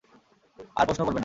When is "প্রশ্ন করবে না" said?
0.87-1.19